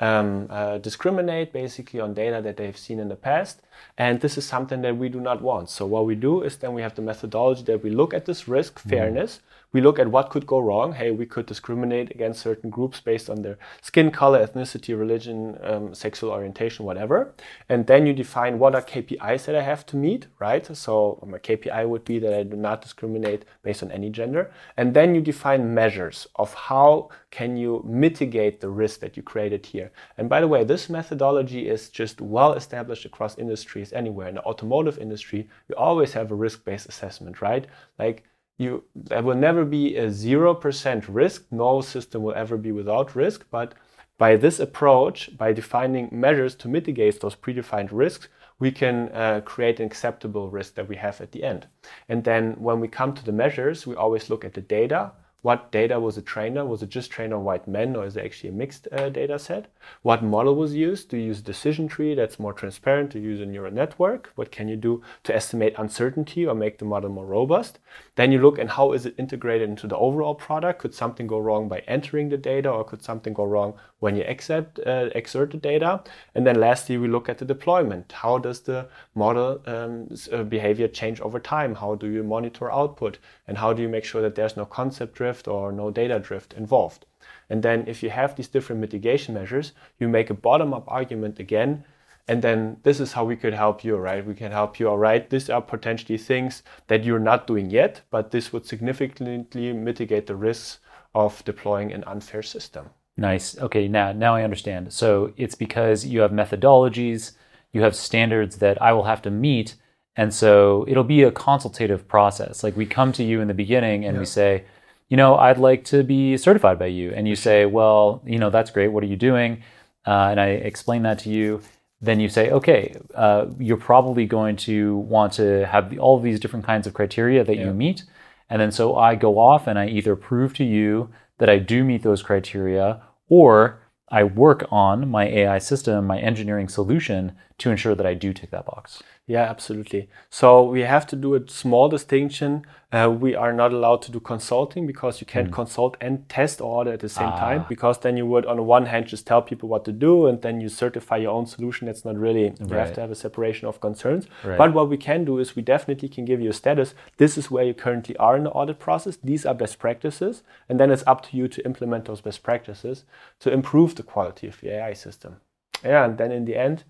um, 0.00 0.28
uh, 0.50 0.76
discriminate 0.88 1.48
basically 1.62 2.00
on 2.00 2.12
data 2.12 2.42
that 2.42 2.56
they've 2.58 2.82
seen 2.86 2.98
in 2.98 3.08
the 3.08 3.20
past. 3.30 3.62
And 3.96 4.20
this 4.20 4.36
is 4.36 4.44
something 4.44 4.82
that 4.82 4.96
we 5.02 5.08
do 5.08 5.20
not 5.28 5.40
want. 5.40 5.70
So 5.70 5.86
what 5.86 6.04
we 6.04 6.14
do 6.14 6.42
is 6.42 6.58
then 6.58 6.74
we 6.74 6.82
have 6.82 6.94
the 6.94 7.06
methodology 7.12 7.62
that 7.70 7.82
we 7.82 7.90
look 7.90 8.12
at 8.12 8.26
this 8.26 8.46
risk 8.48 8.72
mm-hmm. 8.74 8.90
fairness 8.90 9.40
we 9.72 9.80
look 9.80 9.98
at 9.98 10.08
what 10.08 10.30
could 10.30 10.46
go 10.46 10.58
wrong. 10.58 10.92
Hey, 10.92 11.10
we 11.10 11.26
could 11.26 11.46
discriminate 11.46 12.10
against 12.10 12.40
certain 12.40 12.70
groups 12.70 13.00
based 13.00 13.30
on 13.30 13.42
their 13.42 13.58
skin 13.80 14.10
color, 14.10 14.46
ethnicity, 14.46 14.98
religion, 14.98 15.58
um, 15.62 15.94
sexual 15.94 16.30
orientation, 16.30 16.84
whatever. 16.84 17.34
And 17.68 17.86
then 17.86 18.06
you 18.06 18.12
define 18.12 18.58
what 18.58 18.74
are 18.74 18.82
KPIs 18.82 19.46
that 19.46 19.56
I 19.56 19.62
have 19.62 19.86
to 19.86 19.96
meet, 19.96 20.26
right? 20.38 20.64
So 20.76 21.22
my 21.26 21.38
KPI 21.38 21.88
would 21.88 22.04
be 22.04 22.18
that 22.18 22.34
I 22.34 22.42
do 22.42 22.56
not 22.56 22.82
discriminate 22.82 23.44
based 23.62 23.82
on 23.82 23.90
any 23.90 24.10
gender. 24.10 24.52
And 24.76 24.94
then 24.94 25.14
you 25.14 25.20
define 25.20 25.74
measures 25.74 26.26
of 26.36 26.52
how 26.54 27.08
can 27.30 27.56
you 27.56 27.82
mitigate 27.86 28.60
the 28.60 28.68
risk 28.68 29.00
that 29.00 29.16
you 29.16 29.22
created 29.22 29.64
here. 29.64 29.90
And 30.18 30.28
by 30.28 30.40
the 30.40 30.48
way, 30.48 30.64
this 30.64 30.90
methodology 30.90 31.68
is 31.68 31.88
just 31.88 32.20
well 32.20 32.52
established 32.52 33.06
across 33.06 33.38
industries 33.38 33.92
anywhere. 33.92 34.28
In 34.28 34.34
the 34.34 34.44
automotive 34.44 34.98
industry, 34.98 35.48
you 35.68 35.74
always 35.76 36.12
have 36.12 36.30
a 36.30 36.34
risk-based 36.34 36.88
assessment, 36.88 37.40
right? 37.40 37.66
Like 37.98 38.24
you 38.58 38.84
there 38.94 39.22
will 39.22 39.36
never 39.36 39.64
be 39.64 39.96
a 39.96 40.06
0% 40.06 41.04
risk. 41.08 41.46
No 41.50 41.80
system 41.80 42.22
will 42.22 42.34
ever 42.34 42.56
be 42.56 42.72
without 42.72 43.16
risk. 43.16 43.46
But 43.50 43.74
by 44.18 44.36
this 44.36 44.60
approach, 44.60 45.36
by 45.36 45.52
defining 45.52 46.08
measures 46.12 46.54
to 46.56 46.68
mitigate 46.68 47.20
those 47.20 47.34
predefined 47.34 47.88
risks, 47.90 48.28
we 48.58 48.70
can 48.70 49.08
uh, 49.12 49.40
create 49.44 49.80
an 49.80 49.86
acceptable 49.86 50.48
risk 50.50 50.74
that 50.74 50.88
we 50.88 50.96
have 50.96 51.20
at 51.20 51.32
the 51.32 51.42
end. 51.42 51.66
And 52.08 52.22
then 52.22 52.52
when 52.52 52.78
we 52.78 52.88
come 52.88 53.14
to 53.14 53.24
the 53.24 53.32
measures, 53.32 53.86
we 53.86 53.96
always 53.96 54.30
look 54.30 54.44
at 54.44 54.54
the 54.54 54.60
data 54.60 55.12
what 55.42 55.72
data 55.72 55.98
was 55.98 56.16
it 56.16 56.24
trained 56.24 56.56
on? 56.56 56.68
Was 56.68 56.84
it 56.84 56.88
just 56.88 57.10
trained 57.10 57.34
on 57.34 57.42
white 57.42 57.66
men 57.66 57.96
or 57.96 58.06
is 58.06 58.16
it 58.16 58.24
actually 58.24 58.50
a 58.50 58.52
mixed 58.52 58.86
uh, 58.92 59.08
data 59.08 59.40
set? 59.40 59.66
What 60.02 60.22
model 60.22 60.54
was 60.54 60.74
used? 60.74 61.08
Do 61.08 61.16
you 61.16 61.24
use 61.24 61.40
a 61.40 61.42
decision 61.42 61.88
tree 61.88 62.14
that's 62.14 62.38
more 62.38 62.52
transparent? 62.52 63.10
Do 63.10 63.18
you 63.18 63.30
use 63.30 63.40
a 63.40 63.46
neural 63.46 63.72
network? 63.72 64.30
What 64.36 64.52
can 64.52 64.68
you 64.68 64.76
do 64.76 65.02
to 65.24 65.34
estimate 65.34 65.74
uncertainty 65.76 66.46
or 66.46 66.54
make 66.54 66.78
the 66.78 66.84
model 66.84 67.10
more 67.10 67.26
robust? 67.26 67.80
Then 68.14 68.30
you 68.30 68.40
look 68.40 68.56
and 68.56 68.70
how 68.70 68.92
is 68.92 69.04
it 69.04 69.16
integrated 69.18 69.68
into 69.68 69.88
the 69.88 69.96
overall 69.96 70.36
product? 70.36 70.78
Could 70.78 70.94
something 70.94 71.26
go 71.26 71.40
wrong 71.40 71.68
by 71.68 71.80
entering 71.88 72.28
the 72.28 72.36
data 72.36 72.70
or 72.70 72.84
could 72.84 73.02
something 73.02 73.32
go 73.32 73.44
wrong 73.44 73.74
when 73.98 74.14
you 74.14 74.22
accept, 74.22 74.78
uh, 74.86 75.10
exert 75.16 75.50
the 75.50 75.56
data? 75.56 76.04
And 76.36 76.46
then 76.46 76.60
lastly, 76.60 76.98
we 76.98 77.08
look 77.08 77.28
at 77.28 77.38
the 77.38 77.44
deployment. 77.44 78.12
How 78.12 78.38
does 78.38 78.60
the 78.60 78.88
model 79.16 79.60
um, 79.66 80.08
uh, 80.32 80.44
behavior 80.44 80.86
change 80.86 81.20
over 81.20 81.40
time? 81.40 81.74
How 81.74 81.96
do 81.96 82.06
you 82.06 82.22
monitor 82.22 82.70
output? 82.70 83.18
And 83.48 83.58
how 83.58 83.72
do 83.72 83.82
you 83.82 83.88
make 83.88 84.04
sure 84.04 84.22
that 84.22 84.36
there's 84.36 84.56
no 84.56 84.64
concept 84.64 85.16
drift 85.16 85.31
drift 85.32 85.48
or 85.48 85.72
no 85.72 85.90
data 85.90 86.18
drift 86.18 86.52
involved. 86.54 87.06
And 87.48 87.62
then 87.62 87.84
if 87.86 88.02
you 88.02 88.10
have 88.10 88.34
these 88.34 88.48
different 88.48 88.80
mitigation 88.80 89.34
measures, 89.34 89.72
you 89.98 90.08
make 90.08 90.30
a 90.30 90.34
bottom 90.34 90.74
up 90.74 90.84
argument 90.88 91.38
again. 91.38 91.84
And 92.28 92.42
then 92.42 92.76
this 92.82 93.00
is 93.00 93.12
how 93.12 93.24
we 93.24 93.36
could 93.36 93.54
help 93.54 93.84
you, 93.84 93.96
right? 93.96 94.26
We 94.26 94.34
can 94.34 94.52
help 94.52 94.78
you, 94.78 94.88
all 94.88 94.98
right, 94.98 95.28
these 95.28 95.50
are 95.50 95.62
potentially 95.62 96.18
things 96.18 96.62
that 96.86 97.04
you're 97.04 97.18
not 97.30 97.46
doing 97.46 97.70
yet, 97.70 98.02
but 98.10 98.30
this 98.30 98.52
would 98.52 98.66
significantly 98.66 99.72
mitigate 99.72 100.26
the 100.26 100.36
risks 100.36 100.78
of 101.14 101.44
deploying 101.44 101.92
an 101.92 102.04
unfair 102.04 102.42
system. 102.42 102.90
Nice. 103.16 103.58
Okay, 103.58 103.88
now 103.88 104.12
now 104.12 104.34
I 104.34 104.44
understand. 104.44 104.92
So 104.92 105.32
it's 105.36 105.56
because 105.56 106.06
you 106.06 106.20
have 106.22 106.32
methodologies, 106.32 107.32
you 107.72 107.82
have 107.82 107.94
standards 107.94 108.56
that 108.58 108.80
I 108.80 108.92
will 108.92 109.04
have 109.04 109.22
to 109.22 109.30
meet, 109.30 109.76
and 110.16 110.32
so 110.32 110.84
it'll 110.88 111.04
be 111.16 111.22
a 111.22 111.30
consultative 111.30 112.06
process. 112.06 112.62
Like 112.64 112.76
we 112.76 112.86
come 112.86 113.12
to 113.12 113.22
you 113.22 113.40
in 113.40 113.48
the 113.48 113.62
beginning 113.64 114.04
and 114.06 114.14
yeah. 114.14 114.20
we 114.20 114.26
say, 114.26 114.64
you 115.12 115.16
know, 115.18 115.36
I'd 115.36 115.58
like 115.58 115.84
to 115.84 116.02
be 116.02 116.38
certified 116.38 116.78
by 116.78 116.86
you. 116.86 117.12
And 117.14 117.28
you 117.28 117.36
say, 117.36 117.66
well, 117.66 118.22
you 118.24 118.38
know, 118.38 118.48
that's 118.48 118.70
great. 118.70 118.88
What 118.88 119.04
are 119.04 119.08
you 119.08 119.16
doing? 119.16 119.62
Uh, 120.06 120.28
and 120.30 120.40
I 120.40 120.46
explain 120.46 121.02
that 121.02 121.18
to 121.18 121.28
you. 121.28 121.60
Then 122.00 122.18
you 122.18 122.30
say, 122.30 122.50
okay, 122.50 122.96
uh, 123.14 123.48
you're 123.58 123.76
probably 123.76 124.24
going 124.24 124.56
to 124.68 124.96
want 124.96 125.34
to 125.34 125.66
have 125.66 125.98
all 125.98 126.16
of 126.16 126.22
these 126.22 126.40
different 126.40 126.64
kinds 126.64 126.86
of 126.86 126.94
criteria 126.94 127.44
that 127.44 127.56
yeah. 127.58 127.66
you 127.66 127.74
meet. 127.74 128.04
And 128.48 128.58
then 128.58 128.72
so 128.72 128.96
I 128.96 129.14
go 129.14 129.38
off 129.38 129.66
and 129.66 129.78
I 129.78 129.86
either 129.88 130.16
prove 130.16 130.54
to 130.54 130.64
you 130.64 131.10
that 131.36 131.50
I 131.50 131.58
do 131.58 131.84
meet 131.84 132.02
those 132.02 132.22
criteria 132.22 133.02
or 133.28 133.82
I 134.08 134.24
work 134.24 134.66
on 134.70 135.10
my 135.10 135.26
AI 135.26 135.58
system, 135.58 136.06
my 136.06 136.20
engineering 136.20 136.70
solution 136.70 137.32
to 137.58 137.70
ensure 137.70 137.94
that 137.94 138.06
I 138.06 138.14
do 138.14 138.32
tick 138.32 138.50
that 138.52 138.64
box. 138.64 139.02
Yeah, 139.28 139.42
absolutely. 139.42 140.08
So 140.30 140.64
we 140.64 140.80
have 140.80 141.06
to 141.06 141.16
do 141.16 141.36
a 141.36 141.48
small 141.48 141.88
distinction. 141.88 142.66
Uh, 142.90 143.08
we 143.08 143.36
are 143.36 143.52
not 143.52 143.72
allowed 143.72 144.02
to 144.02 144.10
do 144.10 144.18
consulting 144.18 144.84
because 144.84 145.20
you 145.20 145.26
can't 145.26 145.48
mm. 145.48 145.52
consult 145.52 145.96
and 146.00 146.28
test 146.28 146.60
order 146.60 146.92
at 146.92 147.00
the 147.00 147.08
same 147.08 147.28
ah. 147.28 147.38
time. 147.38 147.64
Because 147.68 147.98
then 148.00 148.16
you 148.16 148.26
would, 148.26 148.44
on 148.46 148.56
the 148.56 148.64
one 148.64 148.86
hand, 148.86 149.06
just 149.06 149.24
tell 149.24 149.40
people 149.40 149.68
what 149.68 149.84
to 149.84 149.92
do, 149.92 150.26
and 150.26 150.42
then 150.42 150.60
you 150.60 150.68
certify 150.68 151.18
your 151.18 151.30
own 151.30 151.46
solution. 151.46 151.86
That's 151.86 152.04
not 152.04 152.16
really. 152.16 152.50
Right. 152.50 152.60
You 152.68 152.74
have 152.74 152.94
to 152.94 153.00
have 153.00 153.12
a 153.12 153.14
separation 153.14 153.68
of 153.68 153.80
concerns. 153.80 154.26
Right. 154.44 154.58
But 154.58 154.74
what 154.74 154.88
we 154.88 154.96
can 154.96 155.24
do 155.24 155.38
is 155.38 155.54
we 155.54 155.62
definitely 155.62 156.08
can 156.08 156.24
give 156.24 156.40
you 156.40 156.50
a 156.50 156.52
status. 156.52 156.94
This 157.18 157.38
is 157.38 157.48
where 157.48 157.64
you 157.64 157.74
currently 157.74 158.16
are 158.16 158.36
in 158.36 158.44
the 158.44 158.50
audit 158.50 158.80
process. 158.80 159.18
These 159.22 159.46
are 159.46 159.54
best 159.54 159.78
practices, 159.78 160.42
and 160.68 160.80
then 160.80 160.90
it's 160.90 161.04
up 161.06 161.22
to 161.30 161.36
you 161.36 161.46
to 161.46 161.64
implement 161.64 162.06
those 162.06 162.20
best 162.20 162.42
practices 162.42 163.04
to 163.38 163.52
improve 163.52 163.94
the 163.94 164.02
quality 164.02 164.48
of 164.48 164.60
the 164.60 164.74
AI 164.74 164.94
system. 164.94 165.36
Yeah, 165.84 166.04
and 166.04 166.18
then 166.18 166.32
in 166.32 166.44
the 166.44 166.56
end 166.56 166.84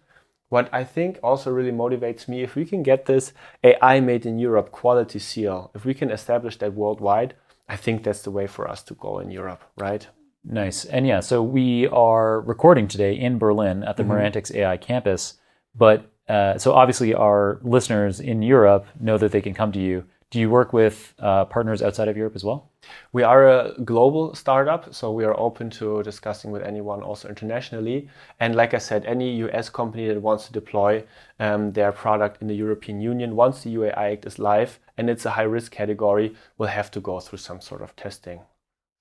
what 0.53 0.69
I 0.71 0.85
think 0.85 1.19
also 1.23 1.51
really 1.51 1.73
motivates 1.73 2.29
me, 2.29 2.43
if 2.43 2.55
we 2.55 2.67
can 2.67 2.83
get 2.83 3.07
this 3.07 3.33
AI 3.65 4.01
made 4.01 4.27
in 4.27 4.39
Europe 4.39 4.71
quality 4.71 5.19
seal, 5.19 5.71
if 5.75 5.87
we 5.87 5.95
can 5.95 6.11
establish 6.11 6.59
that 6.59 6.75
worldwide, 6.75 7.35
I 7.71 7.77
think 7.77 8.03
that's 8.03 8.21
the 8.21 8.31
way 8.31 8.47
for 8.47 8.69
us 8.69 8.83
to 8.85 8.95
go 8.95 9.19
in 9.19 9.31
Europe, 9.31 9.63
right? 9.79 10.07
Nice. 10.45 10.85
And 10.85 11.07
yeah, 11.07 11.21
so 11.21 11.43
we 11.43 11.87
are 11.89 12.43
recording 12.43 12.87
today 12.87 13.15
in 13.15 13.39
Berlin 13.39 13.83
at 13.83 13.97
the 13.97 14.03
mm-hmm. 14.03 14.13
Merantix 14.13 14.55
AI 14.55 14.77
campus. 14.77 15.39
But 15.75 16.13
uh, 16.29 16.59
so 16.59 16.73
obviously, 16.73 17.15
our 17.15 17.59
listeners 17.63 18.21
in 18.21 18.43
Europe 18.43 18.87
know 19.01 19.17
that 19.17 19.33
they 19.33 19.41
can 19.41 19.55
come 19.55 19.73
to 19.73 19.81
you 19.81 20.05
do 20.33 20.41
you 20.41 20.49
work 20.49 20.73
with 20.73 21.15
uh, 21.19 21.45
partners 21.45 21.83
outside 21.83 22.09
of 22.09 22.17
Europe 22.17 22.35
as 22.35 22.43
well? 22.43 22.71
We 23.13 23.23
are 23.23 23.47
a 23.49 23.75
global 23.85 24.35
startup, 24.35 24.95
so 24.95 25.13
we 25.13 25.25
are 25.25 25.39
open 25.39 25.69
to 25.73 26.03
discussing 26.03 26.51
with 26.51 26.63
anyone 26.63 27.03
also 27.03 27.29
internationally. 27.29 28.09
And 28.41 28.55
like 28.55 28.73
I 28.73 28.79
said, 28.79 29.05
any 29.05 29.37
US 29.45 29.69
company 29.69 30.09
that 30.09 30.23
wants 30.23 30.47
to 30.47 30.53
deploy 30.55 31.05
um, 31.39 31.73
their 31.73 31.93
product 31.93 32.41
in 32.41 32.49
the 32.49 32.55
European 32.55 33.03
Union, 33.03 33.37
once 33.37 33.63
the 33.63 33.71
EU 33.71 33.85
AI 33.85 34.13
Act 34.13 34.25
is 34.25 34.39
live 34.39 34.81
and 34.97 35.11
it's 35.11 35.27
a 35.27 35.33
high 35.33 35.43
risk 35.43 35.71
category, 35.71 36.35
will 36.57 36.69
have 36.69 36.91
to 36.93 37.01
go 37.01 37.21
through 37.21 37.39
some 37.39 37.61
sort 37.61 37.83
of 37.83 37.95
testing. 37.95 38.41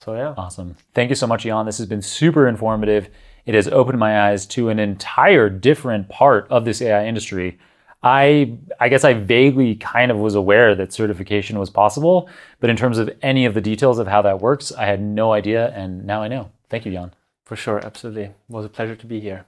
So, 0.01 0.15
yeah. 0.15 0.33
Awesome. 0.35 0.75
Thank 0.93 1.09
you 1.09 1.15
so 1.15 1.27
much, 1.27 1.43
Jan. 1.43 1.65
This 1.65 1.77
has 1.77 1.87
been 1.87 2.01
super 2.01 2.45
informative. 2.45 3.09
It 3.45 3.55
has 3.55 3.69
opened 3.69 3.99
my 3.99 4.29
eyes 4.29 4.45
to 4.47 4.67
an 4.67 4.79
entire 4.79 5.49
different 5.49 6.09
part 6.09 6.45
of 6.49 6.65
this 6.65 6.81
AI 6.81 7.05
industry 7.05 7.57
I 8.03 8.57
I 8.79 8.89
guess 8.89 9.03
I 9.03 9.13
vaguely 9.13 9.75
kind 9.75 10.11
of 10.11 10.17
was 10.17 10.35
aware 10.35 10.75
that 10.75 10.93
certification 10.93 11.59
was 11.59 11.69
possible, 11.69 12.29
but 12.59 12.69
in 12.69 12.75
terms 12.75 12.97
of 12.97 13.09
any 13.21 13.45
of 13.45 13.53
the 13.53 13.61
details 13.61 13.99
of 13.99 14.07
how 14.07 14.21
that 14.23 14.41
works, 14.41 14.71
I 14.71 14.85
had 14.85 15.01
no 15.01 15.33
idea, 15.33 15.71
and 15.75 16.05
now 16.05 16.21
I 16.23 16.27
know. 16.27 16.51
Thank 16.69 16.85
you, 16.85 16.91
Jan. 16.91 17.13
For 17.45 17.55
sure, 17.55 17.85
absolutely. 17.85 18.23
It 18.23 18.35
was 18.47 18.65
a 18.65 18.69
pleasure 18.69 18.95
to 18.95 19.05
be 19.05 19.19
here. 19.19 19.45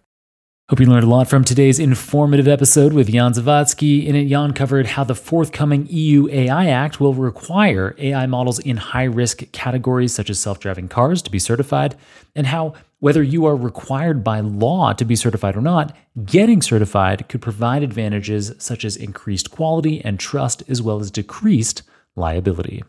Hope 0.70 0.80
you 0.80 0.86
learned 0.86 1.04
a 1.04 1.10
lot 1.10 1.28
from 1.28 1.44
today's 1.44 1.78
informative 1.78 2.48
episode 2.48 2.94
with 2.94 3.12
Jan 3.12 3.34
Zawadzki. 3.34 4.06
In 4.06 4.16
it, 4.16 4.30
Jan 4.30 4.54
covered 4.54 4.88
how 4.88 5.04
the 5.04 5.14
forthcoming 5.14 5.88
EU 5.90 6.30
AI 6.30 6.68
Act 6.68 7.02
will 7.02 7.14
require 7.14 7.96
AI 7.98 8.26
models 8.28 8.60
in 8.60 8.78
high 8.78 9.04
risk 9.04 9.44
categories 9.52 10.14
such 10.14 10.30
as 10.30 10.40
self 10.40 10.60
driving 10.60 10.88
cars 10.88 11.22
to 11.24 11.30
be 11.30 11.38
certified, 11.38 11.96
and 12.34 12.48
how 12.48 12.76
whether 13.04 13.22
you 13.22 13.46
are 13.46 13.58
required 13.58 14.24
by 14.24 14.40
law 14.40 14.94
to 14.94 15.04
be 15.04 15.14
certified 15.14 15.58
or 15.58 15.62
not, 15.62 15.94
getting 16.24 16.62
certified 16.62 17.28
could 17.28 17.42
provide 17.42 17.84
advantages 17.84 18.54
such 18.60 18.86
as 18.86 18.96
increased 18.96 19.52
quality 19.52 20.02
and 20.06 20.18
trust, 20.18 20.64
as 20.70 20.82
well 20.82 21.02
as 21.02 21.12
decreased 21.12 21.84
liability. 22.16 22.82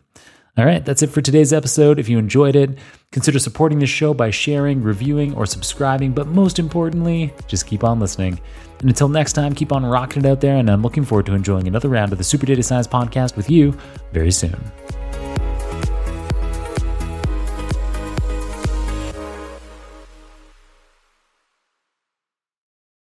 All 0.57 0.63
right, 0.63 0.85
that's 0.85 1.03
it 1.03 1.09
for 1.09 1.19
today's 1.19 1.51
episode. 1.51 1.99
If 1.99 2.07
you 2.07 2.17
enjoyed 2.17 2.55
it, 2.55 2.79
consider 3.11 3.39
supporting 3.39 3.79
the 3.79 3.85
show 3.85 4.13
by 4.13 4.29
sharing, 4.29 4.81
reviewing, 4.81 5.35
or 5.35 5.45
subscribing. 5.45 6.13
But 6.13 6.27
most 6.27 6.59
importantly, 6.59 7.33
just 7.47 7.67
keep 7.67 7.83
on 7.83 7.99
listening. 7.99 8.39
And 8.79 8.89
until 8.89 9.09
next 9.09 9.33
time, 9.33 9.53
keep 9.53 9.73
on 9.73 9.85
rocking 9.85 10.23
it 10.23 10.29
out 10.29 10.39
there. 10.39 10.55
And 10.55 10.69
I'm 10.69 10.81
looking 10.81 11.03
forward 11.03 11.25
to 11.25 11.33
enjoying 11.33 11.67
another 11.67 11.89
round 11.89 12.13
of 12.13 12.19
the 12.19 12.23
Super 12.23 12.45
Data 12.45 12.63
Science 12.63 12.87
Podcast 12.87 13.35
with 13.35 13.49
you 13.49 13.77
very 14.13 14.31
soon. 14.31 14.55